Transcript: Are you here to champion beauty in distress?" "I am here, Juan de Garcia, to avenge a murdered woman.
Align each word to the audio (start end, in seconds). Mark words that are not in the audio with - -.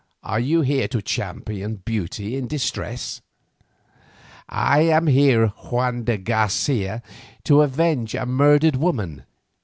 Are 0.23 0.39
you 0.39 0.61
here 0.61 0.87
to 0.87 1.01
champion 1.03 1.75
beauty 1.75 2.35
in 2.35 2.47
distress?" 2.47 3.21
"I 4.49 4.79
am 4.79 5.05
here, 5.05 5.49
Juan 5.69 6.05
de 6.05 6.17
Garcia, 6.17 7.03
to 7.43 7.61
avenge 7.61 8.15
a 8.15 8.25
murdered 8.25 8.77
woman. 8.77 9.25